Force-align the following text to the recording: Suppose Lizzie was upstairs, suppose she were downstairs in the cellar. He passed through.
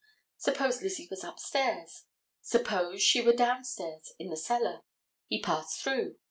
Suppose 0.37 0.81
Lizzie 0.81 1.07
was 1.11 1.23
upstairs, 1.23 2.05
suppose 2.41 3.03
she 3.03 3.21
were 3.21 3.33
downstairs 3.35 4.13
in 4.17 4.31
the 4.31 4.35
cellar. 4.35 4.81
He 5.27 5.43
passed 5.43 5.79
through. 5.79 6.15